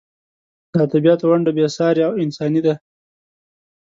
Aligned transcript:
د 0.71 0.73
ادبیاتو 0.87 1.25
ونډه 1.29 1.51
بې 1.57 1.65
سارې 1.77 2.01
او 2.07 2.13
انساني 2.23 2.61
ده. 2.65 2.73